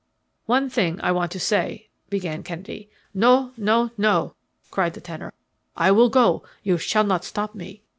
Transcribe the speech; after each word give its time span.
"One 0.47 0.67
thing 0.67 0.99
I 1.03 1.11
want 1.11 1.31
to 1.33 1.39
say," 1.39 1.89
began 2.09 2.41
Kennedy. 2.41 2.89
"No, 3.13 3.51
no, 3.55 3.91
no!" 3.99 4.33
cried 4.71 4.95
the 4.95 4.99
tenor. 4.99 5.31
"I 5.77 5.91
will 5.91 6.09
go 6.09 6.43
you 6.63 6.79
shall 6.79 7.03
not 7.03 7.23
stop 7.23 7.53
me." 7.53 7.83